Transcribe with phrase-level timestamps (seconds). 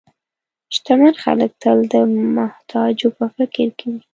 [0.75, 1.93] شتمن خلک تل د
[2.35, 4.01] محتاجو په فکر کې وي.